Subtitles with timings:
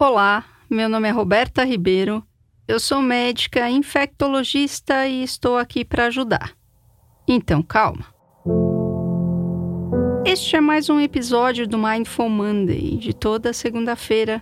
[0.00, 2.24] Olá, meu nome é Roberta Ribeiro.
[2.68, 6.52] Eu sou médica infectologista e estou aqui para ajudar.
[7.26, 8.06] Então, calma.
[10.24, 14.40] Este é mais um episódio do Mindful Monday, de toda segunda-feira,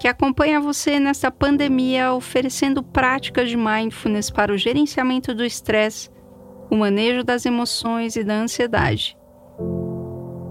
[0.00, 6.10] que acompanha você nesta pandemia oferecendo práticas de mindfulness para o gerenciamento do estresse,
[6.68, 9.16] o manejo das emoções e da ansiedade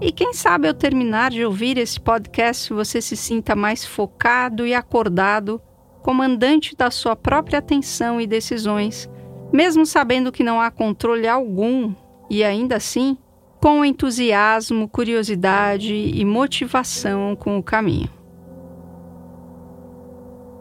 [0.00, 4.74] e quem sabe ao terminar de ouvir esse podcast você se sinta mais focado e
[4.74, 5.60] acordado,
[6.02, 9.08] comandante da sua própria atenção e decisões,
[9.52, 11.94] mesmo sabendo que não há controle algum
[12.28, 13.16] e ainda assim
[13.60, 18.15] com entusiasmo, curiosidade e motivação com o caminho.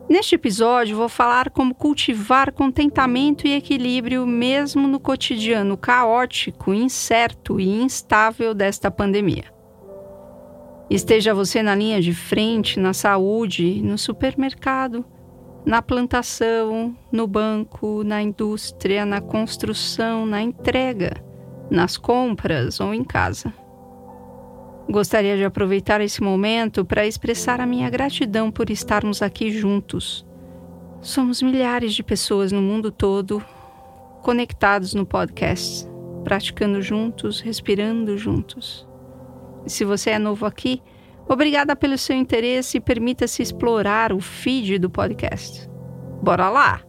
[0.08, 7.68] Neste episódio, vou falar como cultivar contentamento e equilíbrio mesmo no cotidiano caótico, incerto e
[7.68, 9.46] instável desta pandemia.
[10.92, 15.04] Esteja você na linha de frente, na saúde, no supermercado,
[15.66, 21.16] na plantação, no banco, na indústria, na construção, na entrega,
[21.72, 23.52] nas compras ou em casa.
[24.90, 30.26] Gostaria de aproveitar esse momento para expressar a minha gratidão por estarmos aqui juntos.
[31.02, 33.44] Somos milhares de pessoas no mundo todo
[34.22, 35.88] conectados no podcast,
[36.24, 38.88] praticando juntos, respirando juntos.
[39.66, 40.82] E se você é novo aqui,
[41.28, 45.70] obrigada pelo seu interesse e permita-se explorar o feed do podcast.
[46.24, 46.82] Bora lá!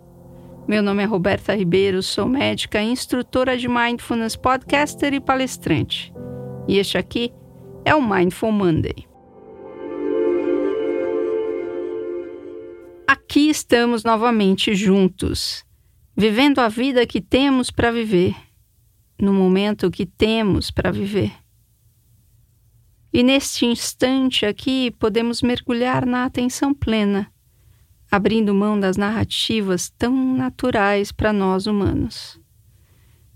[0.66, 6.12] Meu nome é Roberta Ribeiro, sou médica, instrutora de Mindfulness, podcaster e palestrante.
[6.66, 7.45] E este aqui é
[7.94, 9.06] o Mindful Monday.
[13.06, 15.64] Aqui estamos novamente juntos,
[16.16, 18.34] vivendo a vida que temos para viver,
[19.20, 21.32] no momento que temos para viver.
[23.12, 27.32] E neste instante aqui podemos mergulhar na atenção plena,
[28.10, 32.40] abrindo mão das narrativas tão naturais para nós humanos,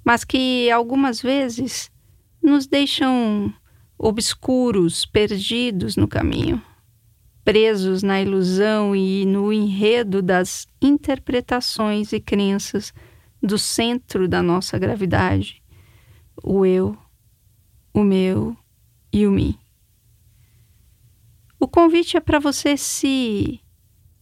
[0.04, 1.90] mas que algumas vezes
[2.42, 3.54] nos deixam
[4.02, 6.62] obscuros, perdidos no caminho,
[7.44, 12.94] presos na ilusão e no enredo das interpretações e crenças
[13.42, 15.62] do centro da nossa gravidade,
[16.42, 16.96] o eu,
[17.92, 18.56] o meu
[19.12, 19.54] e o mim.
[21.58, 23.60] O convite é para você se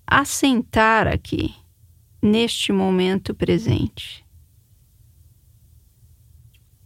[0.05, 1.55] assentar aqui,
[2.21, 4.28] neste momento presente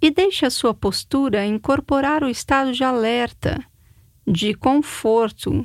[0.02, 3.64] e deixe a sua postura incorporar o estado de alerta,
[4.26, 5.64] de conforto,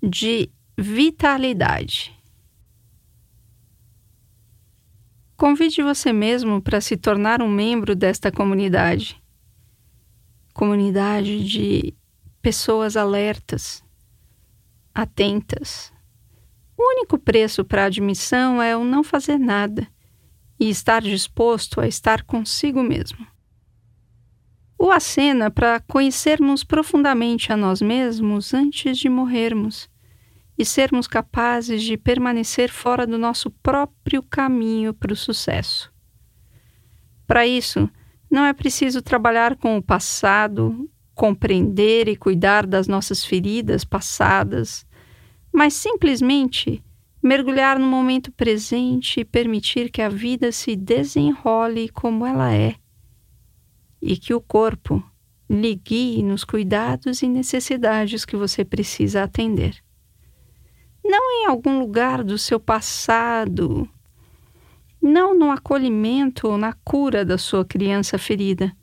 [0.00, 2.16] de vitalidade.
[5.36, 9.20] Convide você mesmo para se tornar um membro desta comunidade.
[10.54, 11.92] Comunidade de
[12.40, 13.82] pessoas alertas,
[14.94, 15.92] atentas.
[16.76, 19.88] O único preço para admissão é o não fazer nada
[20.58, 23.26] e estar disposto a estar consigo mesmo
[24.82, 29.90] o acena para conhecermos profundamente a nós mesmos antes de morrermos
[30.56, 35.92] e sermos capazes de permanecer fora do nosso próprio caminho para o sucesso.
[37.26, 37.90] Para isso,
[38.30, 44.86] não é preciso trabalhar com o passado, compreender e cuidar das nossas feridas passadas,
[45.52, 46.82] mas simplesmente
[47.22, 52.76] mergulhar no momento presente e permitir que a vida se desenrole como ela é
[54.00, 55.02] e que o corpo
[55.48, 59.82] lhe guie nos cuidados e necessidades que você precisa atender.
[61.04, 63.88] Não em algum lugar do seu passado,
[65.02, 68.76] não no acolhimento ou na cura da sua criança ferida,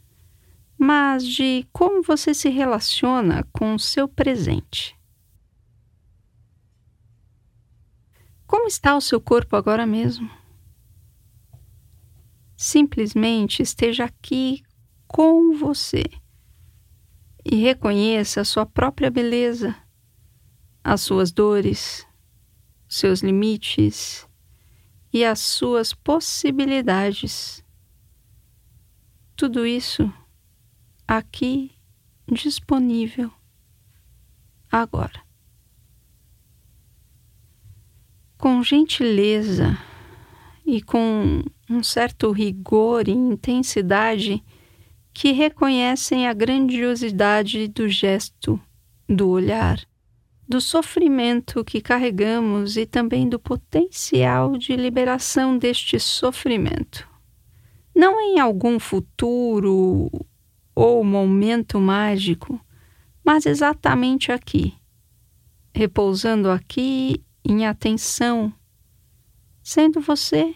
[0.77, 4.97] mas de como você se relaciona com o seu presente.
[8.45, 10.29] Como está o seu corpo agora mesmo?
[12.55, 14.63] Simplesmente esteja aqui
[15.07, 16.03] com você
[17.43, 19.75] e reconheça a sua própria beleza,
[20.83, 22.05] as suas dores,
[22.87, 24.27] seus limites
[25.13, 27.63] e as suas possibilidades.
[29.35, 30.11] Tudo isso
[31.07, 31.71] aqui
[32.29, 33.31] disponível
[34.71, 35.25] agora.
[38.37, 39.77] Com gentileza
[40.65, 44.43] e com um certo rigor e intensidade,
[45.17, 48.61] que reconhecem a grandiosidade do gesto,
[49.09, 49.83] do olhar,
[50.47, 57.09] do sofrimento que carregamos e também do potencial de liberação deste sofrimento.
[57.95, 60.07] Não em algum futuro
[60.75, 62.63] ou momento mágico,
[63.25, 64.75] mas exatamente aqui,
[65.73, 68.53] repousando aqui em atenção,
[69.63, 70.53] sendo você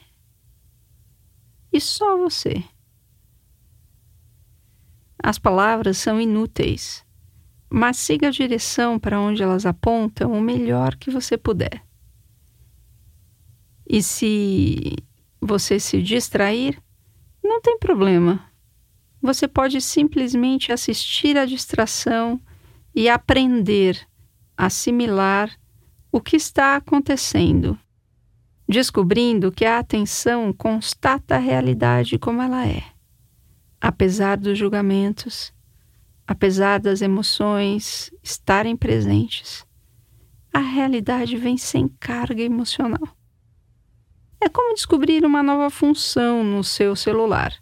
[1.73, 2.63] e só você.
[5.23, 7.05] As palavras são inúteis,
[7.69, 11.83] mas siga a direção para onde elas apontam o melhor que você puder.
[13.87, 14.95] E se
[15.39, 16.81] você se distrair,
[17.43, 18.43] não tem problema.
[19.21, 22.41] Você pode simplesmente assistir à distração
[22.95, 24.07] e aprender,
[24.57, 25.51] assimilar
[26.11, 27.77] o que está acontecendo,
[28.67, 32.90] descobrindo que a atenção constata a realidade como ela é
[33.81, 35.51] apesar dos julgamentos,
[36.27, 39.65] apesar das emoções estarem presentes,
[40.53, 43.07] a realidade vem sem carga emocional.
[44.39, 47.53] É como descobrir uma nova função no seu celular,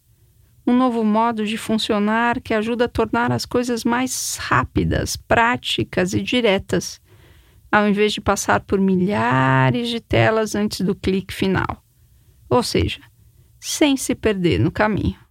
[0.68, 6.22] um novo modo de funcionar que ajuda a tornar as coisas mais rápidas, práticas e
[6.22, 7.02] diretas,
[7.72, 11.84] ao invés de passar por milhares de telas antes do clique final.
[12.50, 13.02] Ou seja,
[13.60, 15.29] sem se perder no caminho.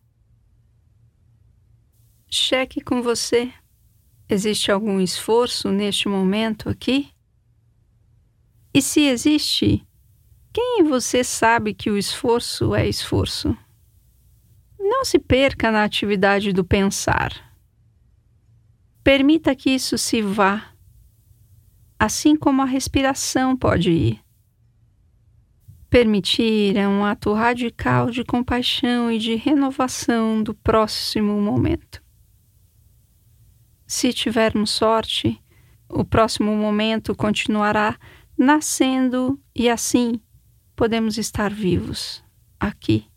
[2.30, 3.50] Cheque com você.
[4.28, 7.08] Existe algum esforço neste momento aqui?
[8.74, 9.82] E se existe,
[10.52, 13.56] quem em você sabe que o esforço é esforço?
[14.78, 17.32] Não se perca na atividade do pensar.
[19.02, 20.74] Permita que isso se vá,
[21.98, 24.20] assim como a respiração pode ir.
[25.88, 32.06] Permitir é um ato radical de compaixão e de renovação do próximo momento.
[33.90, 35.42] Se tivermos sorte,
[35.88, 37.98] o próximo momento continuará
[38.36, 40.20] nascendo e assim
[40.76, 42.22] podemos estar vivos,
[42.60, 43.10] aqui,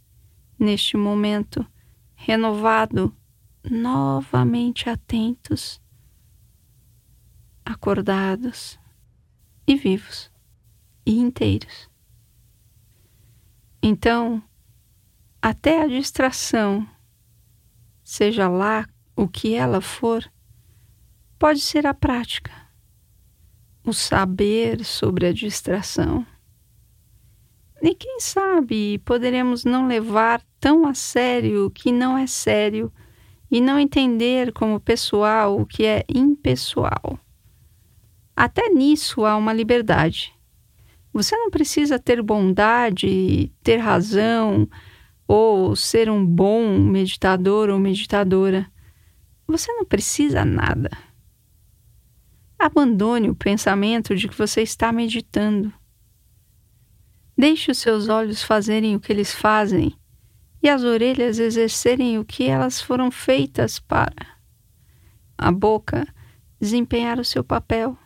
[0.57, 1.67] neste momento,
[2.15, 3.13] renovado,
[3.69, 5.81] novamente atentos,
[7.65, 8.79] acordados
[9.67, 10.31] e vivos
[11.05, 11.89] e inteiros.
[13.83, 14.41] Então,
[15.41, 16.87] até a distração,
[18.01, 20.30] seja lá o que ela for,
[21.41, 22.51] pode ser a prática,
[23.83, 26.23] o saber sobre a distração.
[27.81, 32.93] E quem sabe poderemos não levar tão a sério o que não é sério
[33.49, 37.17] e não entender como pessoal o que é impessoal.
[38.35, 40.31] Até nisso há uma liberdade.
[41.11, 44.69] Você não precisa ter bondade, ter razão
[45.27, 48.71] ou ser um bom meditador ou meditadora.
[49.47, 50.91] Você não precisa nada.
[52.61, 55.73] Abandone o pensamento de que você está meditando.
[57.35, 59.97] Deixe os seus olhos fazerem o que eles fazem
[60.61, 64.37] e as orelhas exercerem o que elas foram feitas para.
[65.35, 66.07] A boca
[66.59, 67.97] desempenhar o seu papel.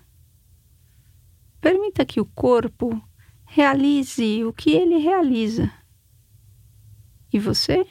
[1.59, 3.01] Permita que o corpo
[3.43, 5.69] realize o que ele realiza.
[7.33, 7.85] E você?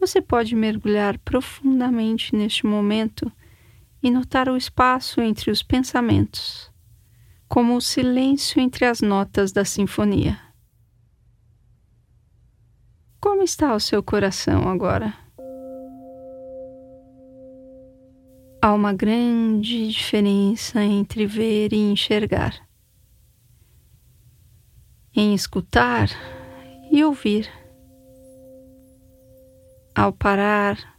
[0.00, 3.30] Você pode mergulhar profundamente neste momento
[4.06, 6.70] e notar o espaço entre os pensamentos,
[7.48, 10.38] como o silêncio entre as notas da sinfonia.
[13.20, 15.12] Como está o seu coração agora?
[18.62, 22.54] Há uma grande diferença entre ver e enxergar,
[25.16, 26.08] em escutar
[26.92, 27.50] e ouvir.
[29.92, 30.96] Ao parar,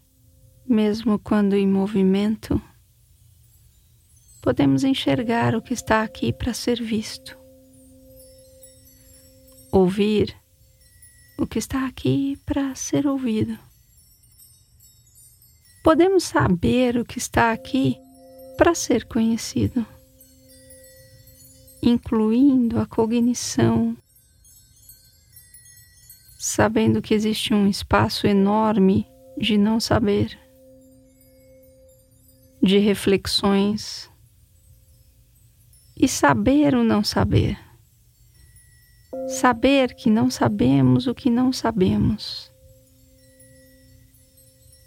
[0.67, 2.61] mesmo quando em movimento,
[4.47, 7.37] podemos enxergar o que está aqui para ser visto,
[9.69, 10.33] ouvir
[11.37, 13.59] o que está aqui para ser ouvido.
[15.83, 17.97] Podemos saber o que está aqui
[18.57, 19.85] para ser conhecido,
[21.83, 23.97] incluindo a cognição,
[26.39, 29.05] sabendo que existe um espaço enorme
[29.37, 30.39] de não saber,
[32.63, 34.09] de reflexões
[35.99, 37.57] e saber o não saber.
[39.27, 42.51] Saber que não sabemos o que não sabemos.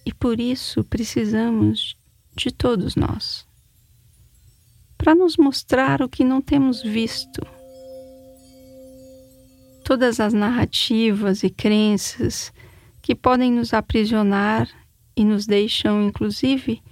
[0.07, 1.97] E por isso precisamos
[2.37, 3.49] de todos nós
[5.01, 7.41] para nos mostrar o que não temos visto.
[9.83, 12.53] Todas as narrativas e crenças
[13.01, 14.69] que podem nos aprisionar
[15.17, 16.83] e nos deixam, inclusive,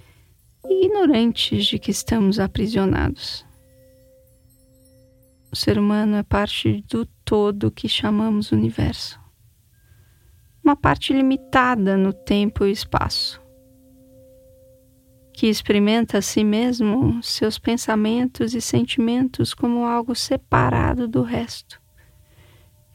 [0.67, 3.45] ignorantes de que estamos aprisionados.
[5.51, 9.19] O ser humano é parte do todo que chamamos universo.
[10.63, 13.41] Uma parte limitada no tempo e espaço,
[15.33, 21.81] que experimenta a si mesmo, seus pensamentos e sentimentos como algo separado do resto.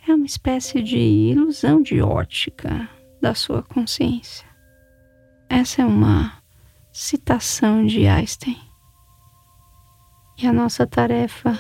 [0.07, 2.89] É uma espécie de ilusão de ótica
[3.21, 4.47] da sua consciência.
[5.49, 6.35] Essa é uma
[6.93, 8.61] citação de Einstein.
[10.37, 11.59] E a nossa tarefa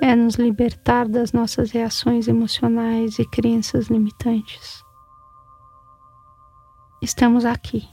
[0.00, 4.82] é nos libertar das nossas reações emocionais e crenças limitantes.
[7.02, 7.88] Estamos aqui,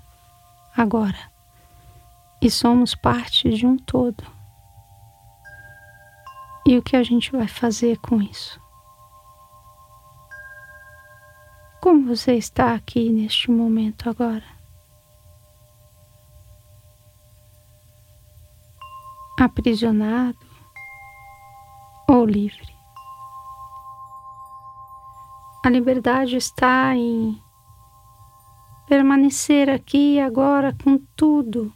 [0.76, 1.34] agora
[2.44, 4.22] e somos parte de um todo.
[6.68, 8.60] E o que a gente vai fazer com isso?
[11.82, 14.44] Como você está aqui neste momento agora?
[19.40, 20.53] Aprisionado
[22.24, 22.74] ou livre?
[25.64, 27.42] A liberdade está em
[28.88, 31.72] permanecer aqui agora com tudo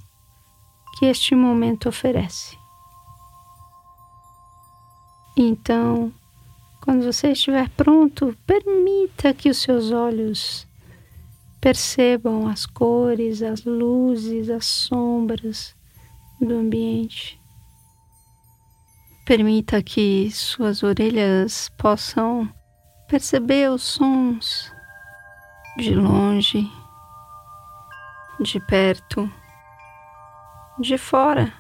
[0.98, 2.58] que este momento oferece.
[5.38, 6.12] Então,
[6.82, 10.68] quando você estiver pronto, permita que os seus olhos
[11.62, 15.76] percebam as cores, as luzes, as sombras
[16.42, 17.37] do ambiente.
[19.28, 22.50] Permita que suas orelhas possam
[23.10, 24.72] perceber os sons
[25.78, 26.66] de longe,
[28.40, 29.30] de perto
[30.80, 31.52] de fora,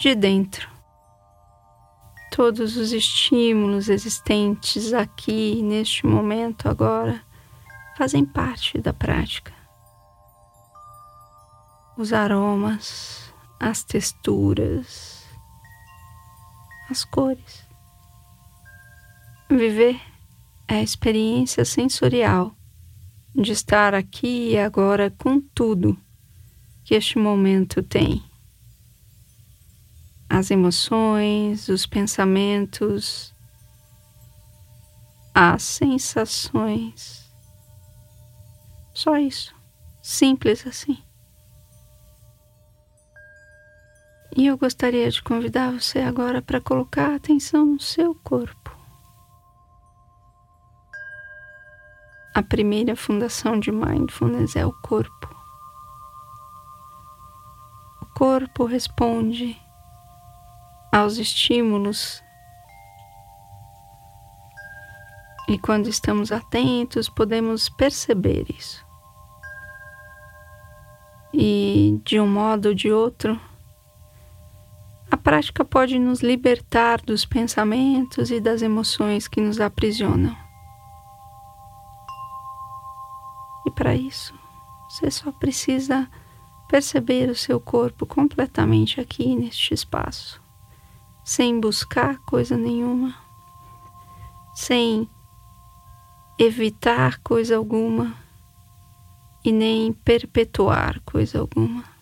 [0.00, 0.70] de dentro.
[2.30, 7.20] Todos os estímulos existentes aqui, neste momento, agora,
[7.94, 9.52] fazem parte da prática.
[11.94, 15.15] Os aromas, as texturas,
[16.90, 17.64] as cores.
[19.48, 20.00] Viver
[20.68, 22.56] é a experiência sensorial
[23.34, 25.96] de estar aqui e agora com tudo
[26.84, 28.22] que este momento tem.
[30.28, 33.32] As emoções, os pensamentos,
[35.34, 37.30] as sensações.
[38.94, 39.54] Só isso.
[40.02, 40.98] Simples assim.
[44.36, 48.76] E eu gostaria de convidar você agora para colocar atenção no seu corpo.
[52.34, 55.36] A primeira fundação de mindfulness é o corpo
[58.16, 59.60] corpo responde
[60.90, 62.24] aos estímulos.
[65.46, 68.82] E quando estamos atentos, podemos perceber isso.
[71.30, 73.38] E de um modo ou de outro,
[75.26, 80.36] prática pode nos libertar dos pensamentos e das emoções que nos aprisionam.
[83.66, 84.32] E para isso,
[84.88, 86.08] você só precisa
[86.68, 90.40] perceber o seu corpo completamente aqui neste espaço,
[91.24, 93.12] sem buscar coisa nenhuma,
[94.54, 95.10] sem
[96.38, 98.14] evitar coisa alguma
[99.44, 101.95] e nem perpetuar coisa alguma.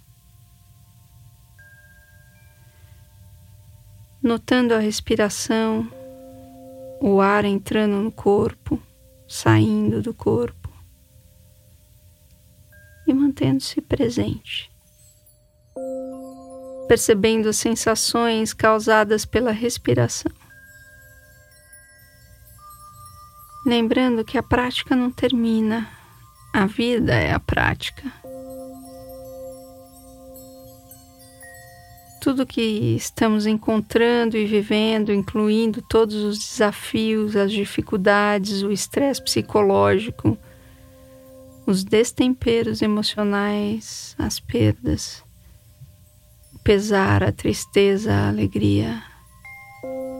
[4.24, 5.86] Notando a respiração,
[6.98, 8.80] o ar entrando no corpo,
[9.28, 10.72] saindo do corpo
[13.06, 14.72] e mantendo-se presente.
[16.88, 20.32] Percebendo as sensações causadas pela respiração.
[23.66, 25.86] Lembrando que a prática não termina,
[26.50, 28.10] a vida é a prática.
[32.24, 40.38] Tudo que estamos encontrando e vivendo, incluindo todos os desafios, as dificuldades, o estresse psicológico,
[41.66, 45.22] os destemperos emocionais, as perdas,
[46.54, 49.02] o pesar, a tristeza, a alegria,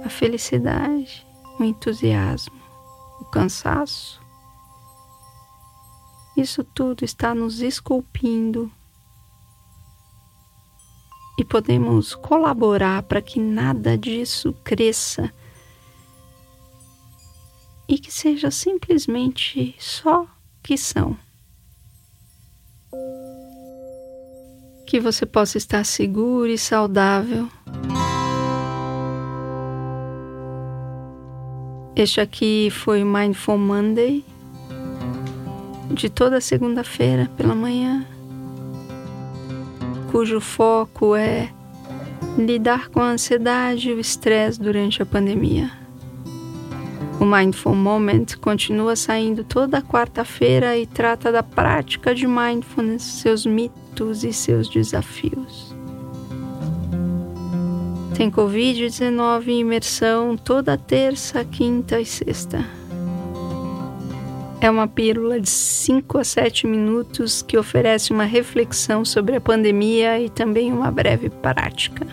[0.04, 1.26] a felicidade,
[1.58, 2.60] o entusiasmo,
[3.18, 4.20] o cansaço.
[6.36, 8.70] Isso tudo está nos esculpindo
[11.38, 15.32] e podemos colaborar para que nada disso cresça
[17.88, 20.26] e que seja simplesmente só
[20.62, 21.16] que são.
[24.94, 27.48] que você possa estar seguro e saudável.
[31.96, 34.24] Este aqui foi o Mindful Monday,
[35.90, 38.06] de toda segunda-feira pela manhã,
[40.14, 41.50] cujo foco é
[42.38, 45.68] lidar com a ansiedade e o estresse durante a pandemia.
[47.18, 54.22] O Mindful Moment continua saindo toda quarta-feira e trata da prática de mindfulness, seus mitos
[54.22, 55.74] e seus desafios.
[58.16, 62.64] Tem Covid-19 em imersão toda terça, quinta e sexta.
[64.64, 70.18] É uma pílula de 5 a 7 minutos que oferece uma reflexão sobre a pandemia
[70.18, 72.06] e também uma breve prática.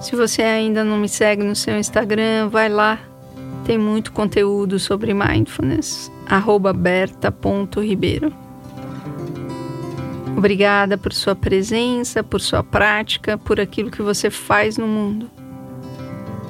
[0.00, 3.00] Se você ainda não me segue no seu Instagram, vai lá.
[3.64, 6.08] Tem muito conteúdo sobre mindfulness.
[6.76, 8.32] berta.ribeiro.
[10.36, 15.28] Obrigada por sua presença, por sua prática, por aquilo que você faz no mundo.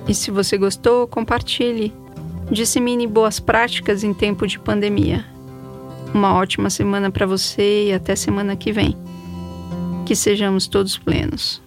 [0.07, 2.00] E se você gostou, compartilhe.
[2.51, 5.25] Dissemine boas práticas em tempo de pandemia.
[6.13, 8.97] Uma ótima semana para você e até semana que vem.
[10.05, 11.63] Que sejamos todos plenos.